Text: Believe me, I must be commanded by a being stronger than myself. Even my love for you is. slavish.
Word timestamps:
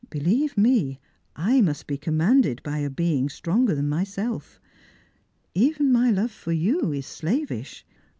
Believe 0.09 0.57
me, 0.57 0.99
I 1.35 1.61
must 1.61 1.85
be 1.85 1.95
commanded 1.95 2.63
by 2.63 2.79
a 2.79 2.89
being 2.89 3.29
stronger 3.29 3.75
than 3.75 3.87
myself. 3.87 4.59
Even 5.53 5.91
my 5.91 6.09
love 6.09 6.31
for 6.31 6.51
you 6.51 6.91
is. 6.91 7.05
slavish. 7.05 7.85